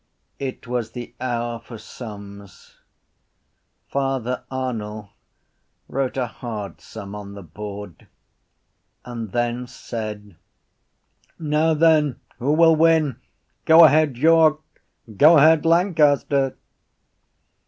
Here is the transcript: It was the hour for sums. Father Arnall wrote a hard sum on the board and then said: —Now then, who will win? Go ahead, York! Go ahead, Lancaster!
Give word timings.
It 0.39 0.65
was 0.65 0.93
the 0.93 1.13
hour 1.21 1.59
for 1.59 1.77
sums. 1.77 2.79
Father 3.87 4.43
Arnall 4.49 5.11
wrote 5.87 6.17
a 6.17 6.25
hard 6.25 6.81
sum 6.81 7.13
on 7.13 7.33
the 7.35 7.43
board 7.43 8.07
and 9.05 9.31
then 9.31 9.67
said: 9.67 10.37
—Now 11.37 11.75
then, 11.75 12.19
who 12.39 12.51
will 12.53 12.75
win? 12.75 13.17
Go 13.65 13.83
ahead, 13.85 14.17
York! 14.17 14.61
Go 15.17 15.37
ahead, 15.37 15.67
Lancaster! 15.67 16.55